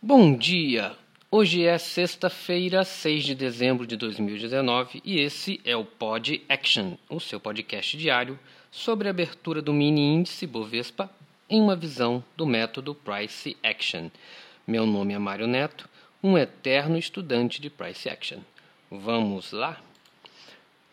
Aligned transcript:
Bom 0.00 0.36
dia! 0.36 0.94
Hoje 1.28 1.66
é 1.66 1.76
sexta-feira, 1.76 2.84
6 2.84 3.24
de 3.24 3.34
dezembro 3.34 3.84
de 3.84 3.96
2019 3.96 5.02
e 5.04 5.18
esse 5.18 5.60
é 5.64 5.76
o 5.76 5.84
Pod 5.84 6.40
Action, 6.48 6.92
o 7.10 7.18
seu 7.18 7.40
podcast 7.40 7.96
diário 7.96 8.38
sobre 8.70 9.08
a 9.08 9.10
abertura 9.10 9.60
do 9.60 9.72
mini 9.72 10.02
índice 10.02 10.46
Bovespa 10.46 11.10
em 11.50 11.60
uma 11.60 11.74
visão 11.74 12.22
do 12.36 12.46
método 12.46 12.94
Price 12.94 13.56
Action. 13.60 14.08
Meu 14.64 14.86
nome 14.86 15.14
é 15.14 15.18
Mário 15.18 15.48
Neto, 15.48 15.88
um 16.22 16.38
eterno 16.38 16.96
estudante 16.96 17.60
de 17.60 17.68
Price 17.68 18.08
Action. 18.08 18.38
Vamos 18.88 19.50
lá? 19.50 19.82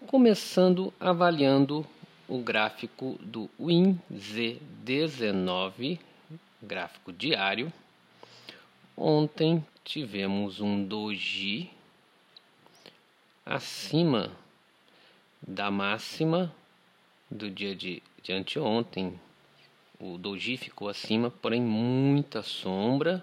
Começando 0.07 0.91
avaliando 0.99 1.85
o 2.27 2.39
gráfico 2.39 3.19
do 3.21 3.51
WinZ19, 3.61 5.99
gráfico 6.63 7.13
diário 7.13 7.71
Ontem 8.97 9.65
tivemos 9.83 10.61
um 10.61 10.81
doji 10.85 11.69
acima 13.45 14.31
da 15.45 15.69
máxima 15.69 16.55
do 17.29 17.49
dia 17.49 17.75
de, 17.75 18.01
de 18.23 18.31
anteontem. 18.31 19.19
O 19.99 20.17
doji 20.17 20.55
ficou 20.55 20.87
acima, 20.87 21.29
porém 21.29 21.61
muita 21.61 22.41
sombra. 22.41 23.21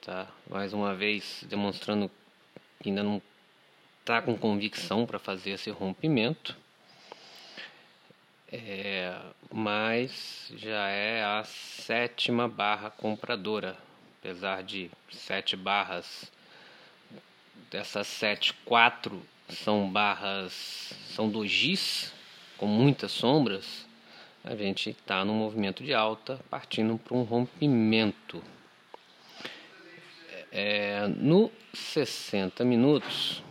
Tá? 0.00 0.26
Mais 0.48 0.72
uma 0.72 0.94
vez 0.94 1.44
demonstrando 1.46 2.10
que 2.80 2.88
ainda 2.88 3.02
não 3.02 3.20
está 4.00 4.22
com 4.22 4.38
convicção 4.38 5.04
para 5.04 5.18
fazer 5.18 5.50
esse 5.50 5.68
rompimento. 5.70 6.56
É, 8.50 9.20
mas 9.52 10.50
já 10.56 10.88
é 10.88 11.22
a 11.22 11.44
sétima 11.44 12.48
barra 12.48 12.88
compradora 12.88 13.76
apesar 14.24 14.62
de 14.62 14.90
sete 15.12 15.54
barras, 15.54 16.32
dessas 17.70 18.06
sete, 18.06 18.54
quatro 18.64 19.22
são 19.50 19.86
barras, 19.90 20.94
são 21.14 21.28
dojis, 21.28 22.10
com 22.56 22.66
muitas 22.66 23.12
sombras, 23.12 23.86
a 24.42 24.56
gente 24.56 24.88
está 24.88 25.26
no 25.26 25.34
movimento 25.34 25.84
de 25.84 25.92
alta, 25.92 26.40
partindo 26.48 26.96
para 26.96 27.14
um 27.14 27.22
rompimento. 27.22 28.42
É, 30.50 31.06
no 31.06 31.52
60 31.74 32.64
minutos, 32.64 33.42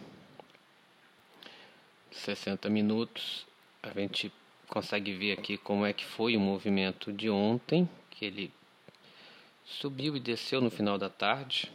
60 2.11 2.67
minutos, 2.69 3.45
a 3.83 3.91
gente 3.91 4.33
consegue 4.67 5.13
ver 5.13 5.33
aqui 5.33 5.55
como 5.55 5.85
é 5.85 5.93
que 5.93 6.03
foi 6.03 6.35
o 6.35 6.39
movimento 6.39 7.13
de 7.13 7.29
ontem, 7.29 7.87
que 8.09 8.25
ele 8.25 8.51
Subiu 9.65 10.15
e 10.15 10.19
desceu 10.19 10.61
no 10.61 10.69
final 10.69 10.97
da 10.97 11.09
tarde. 11.09 11.71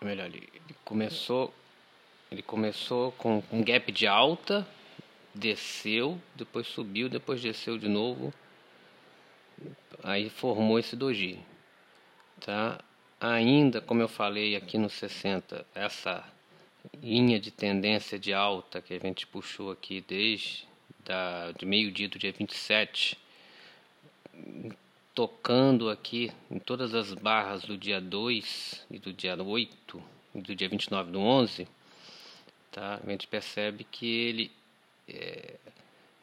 Melhor, 0.00 0.26
ele 0.26 0.48
começou, 0.84 1.52
ele 2.30 2.42
começou 2.42 3.12
com 3.12 3.42
um 3.50 3.62
gap 3.62 3.90
de 3.90 4.06
alta, 4.06 4.66
desceu, 5.34 6.20
depois 6.34 6.66
subiu, 6.66 7.08
depois 7.08 7.40
desceu 7.40 7.78
de 7.78 7.88
novo. 7.88 8.32
Aí 10.02 10.28
formou 10.28 10.78
esse 10.78 10.94
doji. 10.94 11.38
Tá? 12.40 12.78
Ainda, 13.20 13.80
como 13.80 14.02
eu 14.02 14.08
falei 14.08 14.54
aqui 14.54 14.76
no 14.76 14.90
60, 14.90 15.66
essa 15.74 16.22
linha 17.02 17.40
de 17.40 17.50
tendência 17.50 18.18
de 18.18 18.32
alta 18.34 18.82
que 18.82 18.92
a 18.92 18.98
gente 18.98 19.26
puxou 19.26 19.70
aqui 19.70 20.02
desde 20.02 20.68
da, 21.04 21.52
de 21.52 21.64
meio-dia 21.64 22.08
do 22.08 22.18
dia 22.18 22.32
27 22.32 23.18
tocando 25.14 25.88
aqui 25.88 26.32
em 26.50 26.58
todas 26.58 26.94
as 26.94 27.14
barras 27.14 27.62
do 27.62 27.78
dia 27.78 28.00
2 28.00 28.86
e 28.90 28.98
do 28.98 29.12
dia 29.12 29.40
8 29.40 30.02
e 30.34 30.40
do 30.40 30.54
dia 30.54 30.68
29 30.68 31.12
do 31.12 31.20
11, 31.20 31.68
tá? 32.72 33.00
a 33.04 33.10
gente 33.10 33.26
percebe 33.28 33.84
que 33.84 34.06
ele, 34.06 34.52
é, 35.08 35.54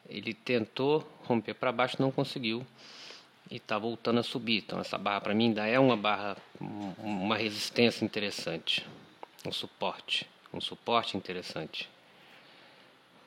ele 0.08 0.34
tentou 0.34 1.06
romper 1.24 1.54
para 1.54 1.72
baixo, 1.72 1.96
não 2.00 2.12
conseguiu 2.12 2.66
e 3.50 3.56
está 3.56 3.78
voltando 3.78 4.20
a 4.20 4.22
subir. 4.22 4.58
Então 4.58 4.78
essa 4.78 4.98
barra 4.98 5.22
para 5.22 5.34
mim 5.34 5.48
ainda 5.48 5.66
é 5.66 5.78
uma 5.78 5.96
barra, 5.96 6.36
uma 6.98 7.36
resistência 7.36 8.04
interessante, 8.04 8.86
um 9.46 9.52
suporte, 9.52 10.28
um 10.52 10.60
suporte 10.60 11.16
interessante. 11.16 11.88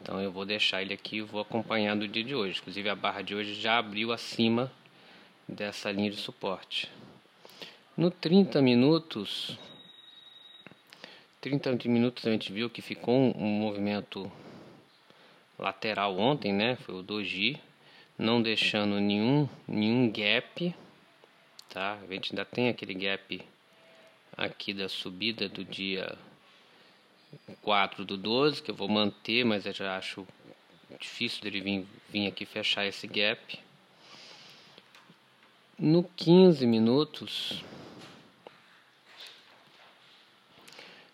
Então 0.02 0.22
eu 0.22 0.32
vou 0.32 0.46
deixar 0.46 0.82
ele 0.82 0.94
aqui 0.94 1.18
e 1.18 1.22
vou 1.22 1.42
acompanhar 1.42 1.96
do 1.96 2.08
dia 2.08 2.24
de 2.24 2.36
hoje. 2.36 2.60
Inclusive 2.60 2.90
a 2.90 2.96
barra 2.96 3.22
de 3.22 3.34
hoje 3.34 3.54
já 3.54 3.78
abriu 3.78 4.12
acima 4.12 4.72
dessa 5.48 5.92
linha 5.92 6.12
de 6.12 6.18
suporte. 6.18 6.90
No 7.98 8.12
30 8.12 8.62
minutos, 8.62 9.58
30 11.40 11.76
minutos 11.88 12.26
a 12.26 12.32
gente 12.32 12.52
viu 12.52 12.70
que 12.70 12.82
ficou 12.82 13.16
um, 13.16 13.48
movimento 13.48 14.32
lateral 15.58 16.18
ontem, 16.18 16.52
né? 16.52 16.76
Foi 16.78 16.96
o 16.96 17.02
doji, 17.02 17.58
não 18.18 18.42
deixando 18.42 19.00
nenhum 19.00 19.48
nenhum 19.68 20.12
gap, 20.12 20.76
tá? 21.70 22.00
A 22.04 22.14
gente 22.14 22.34
ainda 22.34 22.44
tem 22.44 22.68
aquele 22.68 22.94
gap 22.94 23.42
aqui 24.36 24.74
da 24.74 24.90
subida 24.90 25.48
do 25.48 25.64
dia 25.64 26.18
4 27.62 28.06
do 28.06 28.18
12, 28.18 28.62
que 28.62 28.72
eu 28.72 28.76
vou 28.76 28.88
manter, 28.88 29.44
mas 29.44 29.66
eu 29.66 29.74
já 29.74 29.98
acho 29.98 30.26
difícil 31.00 31.42
dele 31.42 31.62
vir, 31.62 31.88
vir 32.10 32.28
aqui 32.28 32.46
fechar 32.46 32.86
esse 32.86 33.08
gap. 33.08 33.60
No 35.78 36.04
15 36.04 36.66
minutos, 36.66 37.64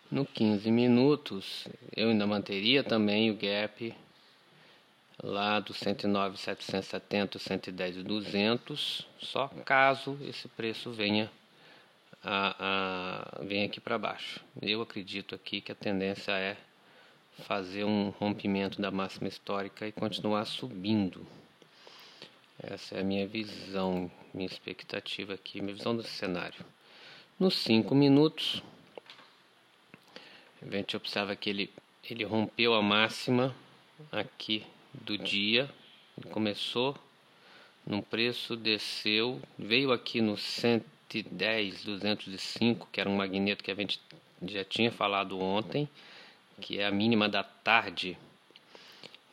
no 0.10 0.26
15 0.26 0.70
minutos, 0.70 1.68
eu 1.96 2.10
ainda 2.10 2.28
manteria 2.28 2.84
também 2.84 3.32
o 3.32 3.36
gap 3.36 3.96
lá 5.24 5.60
do 5.60 5.74
109, 5.74 6.38
770, 6.38 7.40
110 7.40 7.98
e 7.98 8.04
200, 8.04 9.08
só 9.20 9.48
caso 9.66 10.18
esse 10.22 10.48
preço 10.48 10.92
venha 10.92 11.32
a, 12.24 13.40
a 13.40 13.44
venha 13.44 13.66
aqui 13.66 13.80
para 13.80 13.98
baixo. 13.98 14.40
Eu 14.62 14.82
acredito 14.82 15.34
aqui 15.36 15.62
que 15.62 15.72
a 15.72 15.76
tendência 15.76 16.32
é 16.32 16.58
fazer 17.48 17.84
um 17.84 18.10
rompimento 18.10 18.82
da 18.82 18.92
máxima 18.92 19.28
histórica 19.28 19.88
e 19.88 19.92
continuar 19.92 20.46
subindo. 20.46 21.26
Essa 22.62 22.96
é 22.96 23.02
a 23.02 23.04
minha 23.04 23.28
visão, 23.28 24.12
minha 24.34 24.46
expectativa 24.46 25.34
aqui, 25.34 25.62
minha 25.62 25.74
visão 25.74 25.96
do 25.96 26.04
cenário. 26.04 26.64
Nos 27.40 27.56
5 27.58 27.96
minutos, 27.96 28.62
a 30.62 30.70
gente 30.70 30.96
observa 30.96 31.36
que 31.36 31.50
ele, 31.50 31.74
ele 32.08 32.24
rompeu 32.24 32.76
a 32.76 32.82
máxima 32.82 33.56
aqui 34.12 34.64
do 34.94 35.18
dia, 35.18 35.68
começou 36.30 36.96
num 37.86 38.02
preço, 38.02 38.56
desceu, 38.56 39.42
veio 39.58 39.92
aqui 39.92 40.22
no 40.22 40.38
110, 41.12 41.84
205, 41.84 42.88
que 42.92 43.02
era 43.02 43.10
um 43.10 43.18
magneto 43.18 43.64
que 43.64 43.72
a 43.72 43.76
gente 43.76 44.00
já 44.44 44.64
tinha 44.64 44.92
falado 44.92 45.40
ontem, 45.40 45.88
que 46.62 46.80
é 46.80 46.86
a 46.86 46.92
mínima 46.92 47.28
da 47.28 47.44
tarde 47.44 48.18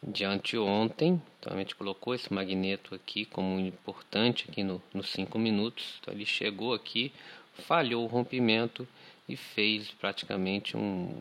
de 0.03 0.25
anteontem. 0.25 1.23
Então 1.39 1.55
a 1.55 1.59
gente 1.59 1.77
colocou 1.77 2.15
esse 2.15 2.33
magneto 2.33 2.95
aqui 2.95 3.25
como 3.25 3.61
importante 3.61 4.47
aqui 4.49 4.63
no, 4.65 4.83
nos 4.93 5.09
5 5.11 5.39
minutos. 5.39 5.99
Então 6.01 6.13
ele 6.13 6.27
chegou 6.27 6.75
aqui, 6.75 7.13
falhou 7.55 8.05
o 8.05 8.09
rompimento 8.09 8.87
e 9.29 9.37
fez 9.37 9.91
praticamente 9.93 10.77
um, 10.77 11.15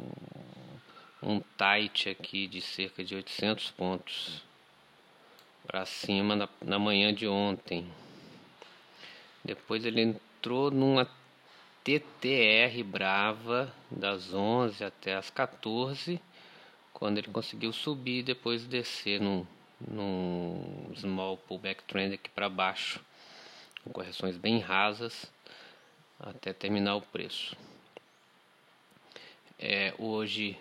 um 1.21 1.39
tight 1.57 2.09
aqui 2.09 2.47
de 2.47 2.61
cerca 2.61 3.03
de 3.03 3.15
800 3.15 3.71
pontos 3.71 4.41
para 5.67 5.85
cima 5.85 6.35
na, 6.35 6.49
na 6.61 6.79
manhã 6.79 7.13
de 7.13 7.27
ontem. 7.27 7.85
Depois 9.43 9.85
ele 9.85 10.15
entrou 10.37 10.69
numa 10.69 11.09
TTR 11.83 12.83
brava 12.85 13.73
das 13.89 14.33
11 14.33 14.83
até 14.83 15.15
as 15.15 15.29
14 15.31 16.21
quando 16.93 17.17
ele 17.17 17.27
conseguiu 17.27 17.73
subir 17.73 18.19
e 18.19 18.23
depois 18.23 18.65
descer 18.65 19.19
num, 19.19 19.45
num 19.79 20.91
small 20.95 21.37
pullback 21.37 21.83
trend 21.83 22.15
aqui 22.15 22.29
para 22.29 22.49
baixo, 22.49 22.99
com 23.83 23.91
correções 23.91 24.37
bem 24.37 24.59
rasas 24.59 25.31
até 26.19 26.53
terminar 26.53 26.95
o 26.95 27.01
preço. 27.01 27.55
É, 29.59 29.93
hoje 29.97 30.57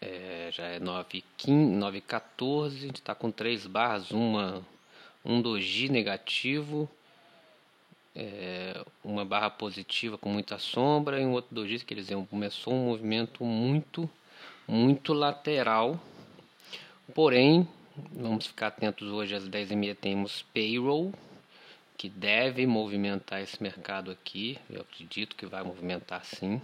é, 0.00 0.50
já 0.52 0.64
é 0.64 0.80
9,14, 0.80 2.66
a 2.66 2.70
gente 2.70 2.96
está 2.96 3.14
com 3.14 3.30
três 3.30 3.66
barras, 3.66 4.10
uma, 4.10 4.66
um 5.24 5.42
doji 5.42 5.90
negativo, 5.90 6.88
é, 8.16 8.82
uma 9.04 9.24
barra 9.24 9.50
positiva 9.50 10.16
com 10.16 10.30
muita 10.30 10.58
sombra 10.58 11.20
e 11.20 11.26
um 11.26 11.32
outro 11.32 11.54
doji 11.54 11.78
que 11.80 11.92
eles 11.92 12.08
começou 12.30 12.72
um 12.72 12.86
movimento 12.86 13.44
muito 13.44 14.08
muito 14.66 15.12
lateral. 15.12 16.00
Porém, 17.14 17.68
vamos 18.12 18.46
ficar 18.46 18.68
atentos 18.68 19.08
hoje 19.08 19.34
às 19.34 19.48
10h30 19.48 19.96
temos 19.96 20.42
payroll, 20.52 21.12
que 21.96 22.08
deve 22.08 22.66
movimentar 22.66 23.40
esse 23.40 23.62
mercado 23.62 24.10
aqui. 24.10 24.58
Eu 24.68 24.80
acredito 24.80 25.36
que 25.36 25.46
vai 25.46 25.62
movimentar 25.62 26.24
sim. 26.24 26.60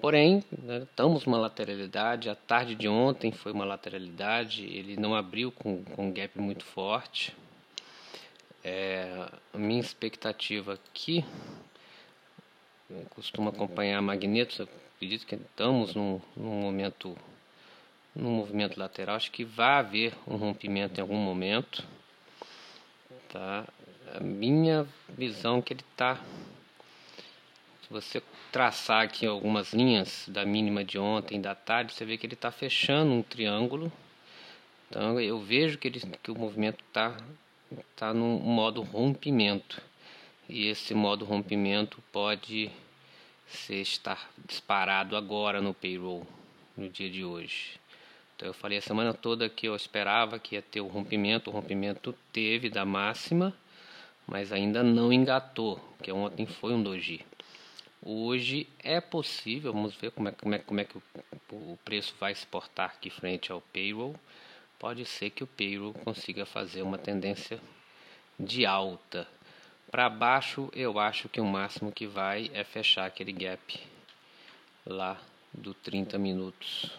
Porém, 0.00 0.44
né, 0.56 0.82
estamos 0.82 1.26
uma 1.26 1.38
lateralidade. 1.38 2.28
A 2.28 2.34
tarde 2.34 2.74
de 2.74 2.88
ontem 2.88 3.32
foi 3.32 3.52
uma 3.52 3.64
lateralidade. 3.64 4.64
Ele 4.64 4.96
não 4.96 5.14
abriu 5.14 5.50
com, 5.50 5.82
com 5.84 6.08
um 6.08 6.12
gap 6.12 6.38
muito 6.38 6.64
forte. 6.64 7.34
É, 8.70 9.26
a 9.54 9.56
minha 9.56 9.80
expectativa 9.80 10.74
aqui, 10.74 11.24
eu 12.90 13.02
costumo 13.08 13.48
acompanhar 13.48 14.02
magnetos, 14.02 14.60
acredito 14.94 15.26
que 15.26 15.36
estamos 15.36 15.94
num, 15.94 16.20
num 16.36 16.60
momento, 16.60 17.16
num 18.14 18.30
movimento 18.30 18.78
lateral. 18.78 19.16
Acho 19.16 19.32
que 19.32 19.42
vai 19.42 19.78
haver 19.78 20.14
um 20.26 20.36
rompimento 20.36 20.98
em 20.98 21.00
algum 21.00 21.16
momento. 21.16 21.82
Tá? 23.30 23.66
A 24.14 24.20
minha 24.20 24.86
visão 25.08 25.60
é 25.60 25.62
que 25.62 25.72
ele 25.72 25.84
está. 25.90 26.16
Se 26.16 27.88
você 27.88 28.22
traçar 28.52 29.02
aqui 29.02 29.24
algumas 29.24 29.72
linhas 29.72 30.26
da 30.28 30.44
mínima 30.44 30.84
de 30.84 30.98
ontem, 30.98 31.40
da 31.40 31.54
tarde, 31.54 31.94
você 31.94 32.04
vê 32.04 32.18
que 32.18 32.26
ele 32.26 32.34
está 32.34 32.50
fechando 32.50 33.12
um 33.12 33.22
triângulo. 33.22 33.90
Então 34.90 35.18
eu 35.18 35.40
vejo 35.40 35.78
que, 35.78 35.88
ele, 35.88 36.00
que 36.22 36.30
o 36.30 36.38
movimento 36.38 36.84
está 36.86 37.16
tá 37.96 38.12
no 38.14 38.38
modo 38.38 38.82
rompimento. 38.82 39.80
E 40.48 40.68
esse 40.68 40.94
modo 40.94 41.24
rompimento 41.24 42.02
pode 42.10 42.70
ser 43.46 43.80
estar 43.80 44.30
disparado 44.46 45.16
agora 45.16 45.60
no 45.60 45.74
payroll, 45.74 46.26
no 46.76 46.88
dia 46.88 47.10
de 47.10 47.24
hoje. 47.24 47.78
Então 48.36 48.48
eu 48.48 48.54
falei 48.54 48.78
a 48.78 48.82
semana 48.82 49.12
toda 49.12 49.48
que 49.48 49.66
eu 49.66 49.74
esperava 49.74 50.38
que 50.38 50.54
ia 50.54 50.62
ter 50.62 50.80
o 50.80 50.86
rompimento, 50.86 51.50
o 51.50 51.52
rompimento 51.52 52.14
teve 52.32 52.70
da 52.70 52.84
máxima, 52.84 53.52
mas 54.26 54.52
ainda 54.52 54.82
não 54.82 55.12
engatou, 55.12 55.76
porque 55.96 56.12
ontem 56.12 56.46
foi 56.46 56.72
um 56.72 56.82
doji. 56.82 57.24
Hoje 58.00 58.68
é 58.78 59.00
possível, 59.00 59.72
vamos 59.72 59.94
ver 59.96 60.12
como 60.12 60.28
é, 60.28 60.32
como 60.32 60.54
é, 60.54 60.58
como 60.60 60.80
é 60.80 60.84
que 60.84 60.96
o, 60.96 61.02
o 61.50 61.78
preço 61.84 62.14
vai 62.20 62.32
se 62.34 62.46
portar 62.46 62.90
aqui 62.90 63.10
frente 63.10 63.50
ao 63.50 63.60
payroll. 63.60 64.14
Pode 64.78 65.04
ser 65.04 65.30
que 65.30 65.42
o 65.42 65.46
payroll 65.46 65.92
consiga 65.92 66.46
fazer 66.46 66.82
uma 66.82 66.98
tendência 66.98 67.60
de 68.38 68.64
alta. 68.64 69.26
Para 69.90 70.08
baixo, 70.08 70.70
eu 70.72 71.00
acho 71.00 71.28
que 71.28 71.40
o 71.40 71.44
máximo 71.44 71.90
que 71.90 72.06
vai 72.06 72.48
é 72.54 72.62
fechar 72.62 73.06
aquele 73.06 73.32
gap 73.32 73.80
lá 74.86 75.20
do 75.52 75.74
30 75.74 76.16
minutos 76.18 76.92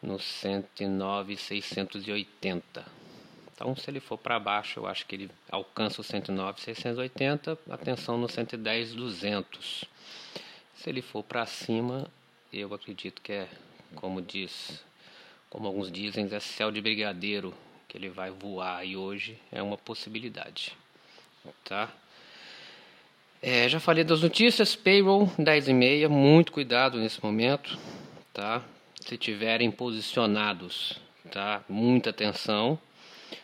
no 0.00 0.16
109,680. 0.18 2.86
Então, 3.52 3.74
se 3.76 3.90
ele 3.90 3.98
for 3.98 4.18
para 4.18 4.38
baixo, 4.38 4.78
eu 4.80 4.86
acho 4.86 5.04
que 5.06 5.16
ele 5.16 5.30
alcança 5.50 6.00
o 6.00 6.04
109,680, 6.04 7.58
atenção 7.70 8.16
no 8.16 8.28
110,200. 8.28 9.84
Se 10.76 10.88
ele 10.88 11.02
for 11.02 11.22
para 11.22 11.44
cima, 11.46 12.08
eu 12.52 12.74
acredito 12.74 13.22
que 13.22 13.32
é, 13.32 13.48
como 13.94 14.22
diz, 14.22 14.84
como 15.52 15.66
alguns 15.66 15.92
dizem, 15.92 16.26
é 16.32 16.40
céu 16.40 16.70
de 16.70 16.80
brigadeiro, 16.80 17.52
que 17.86 17.98
ele 17.98 18.08
vai 18.08 18.30
voar 18.30 18.86
e 18.86 18.96
hoje 18.96 19.38
é 19.52 19.62
uma 19.62 19.76
possibilidade. 19.76 20.74
Tá? 21.62 21.92
É, 23.42 23.68
já 23.68 23.78
falei 23.78 24.02
das 24.02 24.22
notícias, 24.22 24.74
payroll 24.74 25.30
10 25.38 25.68
e 25.68 25.74
meia, 25.74 26.08
muito 26.08 26.52
cuidado 26.52 26.98
nesse 26.98 27.22
momento, 27.22 27.78
tá? 28.32 28.64
Se 28.98 29.18
tiverem 29.18 29.70
posicionados, 29.70 30.98
tá? 31.30 31.62
Muita 31.68 32.08
atenção. 32.08 32.78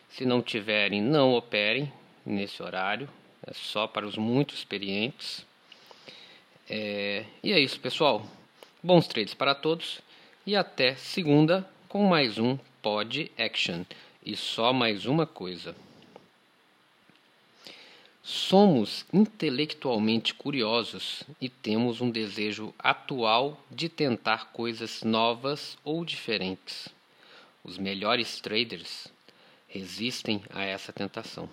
Se 0.09 0.25
não 0.25 0.41
tiverem, 0.41 1.03
não 1.03 1.35
operem 1.35 1.93
nesse 2.25 2.63
horário, 2.63 3.07
é 3.47 3.53
só 3.53 3.87
para 3.87 4.07
os 4.07 4.17
muito 4.17 4.55
experientes. 4.55 5.45
É, 6.71 7.27
e 7.45 7.53
é 7.53 7.61
isso, 7.61 7.79
pessoal. 7.79 8.27
Bons 8.83 9.07
trades 9.07 9.35
para 9.35 9.55
todos 9.55 10.01
e 10.47 10.57
até 10.57 10.95
segunda 10.95 11.69
com 11.89 12.07
mais 12.07 12.37
um 12.37 12.59
Pod 12.83 13.33
Action. 13.39 13.85
E 14.23 14.37
só 14.37 14.75
mais 14.75 15.07
uma 15.07 15.27
coisa. 15.27 15.75
Somos 18.23 19.07
intelectualmente 19.11 20.35
curiosos 20.35 21.23
e 21.41 21.49
temos 21.49 22.03
um 22.03 22.11
desejo 22.11 22.75
atual 22.79 23.59
de 23.71 23.89
tentar 23.89 24.53
coisas 24.53 25.03
novas 25.03 25.79
ou 25.83 26.05
diferentes. 26.05 26.89
Os 27.65 27.79
melhores 27.79 28.39
traders 28.39 29.09
resistem 29.67 30.43
a 30.51 30.63
essa 30.63 30.93
tentação. 30.93 31.49